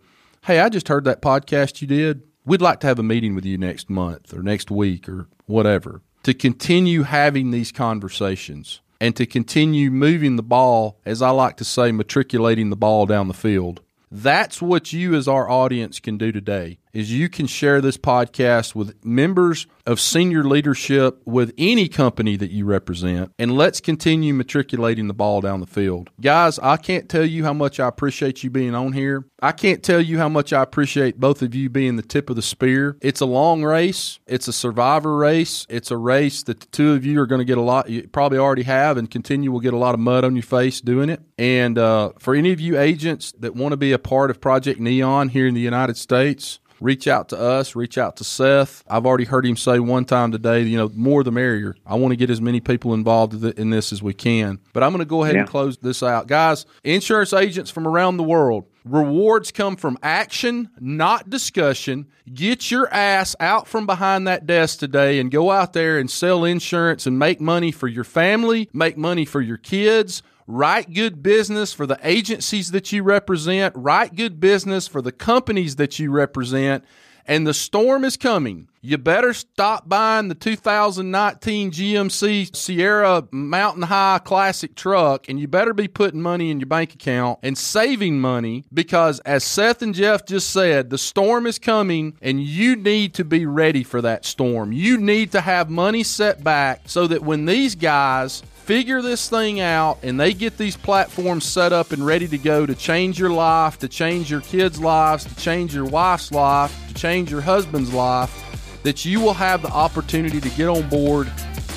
[0.45, 2.23] Hey, I just heard that podcast you did.
[2.45, 6.01] We'd like to have a meeting with you next month or next week or whatever
[6.23, 11.63] to continue having these conversations and to continue moving the ball, as I like to
[11.63, 13.81] say, matriculating the ball down the field.
[14.11, 18.75] That's what you as our audience can do today is you can share this podcast
[18.75, 25.07] with members of senior leadership with any company that you represent and let's continue matriculating
[25.07, 26.09] the ball down the field.
[26.19, 29.25] Guys, I can't tell you how much I appreciate you being on here.
[29.41, 32.35] I can't tell you how much I appreciate both of you being the tip of
[32.35, 32.97] the spear.
[33.01, 34.19] It's a long race.
[34.27, 35.65] It's a survivor race.
[35.69, 38.07] It's a race that the two of you are going to get a lot, you
[38.07, 41.09] probably already have and continue will get a lot of mud on your face doing
[41.09, 41.21] it.
[41.37, 44.79] And uh, for any of you agents that want to be a part of Project
[44.79, 48.83] Neon here in the United States, reach out to us, reach out to Seth.
[48.89, 51.75] I've already heard him say one time today, you know, more the merrier.
[51.85, 54.59] I want to get as many people involved in this as we can.
[54.73, 55.41] But I'm going to go ahead yeah.
[55.41, 56.27] and close this out.
[56.27, 62.07] Guys, insurance agents from around the world, rewards come from action, not discussion.
[62.33, 66.43] Get your ass out from behind that desk today and go out there and sell
[66.43, 71.73] insurance and make money for your family, make money for your kids Write good business
[71.73, 73.75] for the agencies that you represent.
[73.75, 76.83] Write good business for the companies that you represent.
[77.25, 78.67] And the storm is coming.
[78.83, 85.75] You better stop buying the 2019 GMC Sierra Mountain High Classic truck and you better
[85.75, 90.25] be putting money in your bank account and saving money because, as Seth and Jeff
[90.25, 94.71] just said, the storm is coming and you need to be ready for that storm.
[94.71, 99.59] You need to have money set back so that when these guys figure this thing
[99.59, 103.29] out and they get these platforms set up and ready to go to change your
[103.29, 107.93] life, to change your kids' lives, to change your wife's life, to change your husband's
[107.93, 108.50] life,
[108.83, 111.31] that you will have the opportunity to get on board